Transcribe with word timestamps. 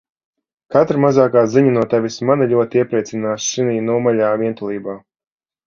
Katra 0.75 1.01
mazākā 1.03 1.43
ziņa 1.57 1.73
no 1.75 1.83
Tevis 1.91 2.17
mani 2.31 2.49
ļoti 2.55 2.83
iepriecinās 2.83 3.47
šinī 3.53 3.79
nomaļā 3.93 4.33
vientulībā. 4.47 5.01